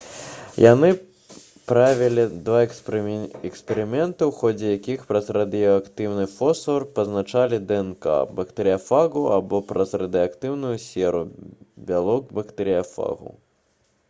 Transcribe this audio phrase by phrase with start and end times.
[0.63, 0.87] яны
[1.71, 8.09] правялі два эксперыменты у ходзе якіх праз радыеактыўны фосфар пазначалі днк
[8.39, 11.21] бактэрыяфагу або праз радыеактыўную серу
[11.91, 13.35] бялок бактэрыяфагу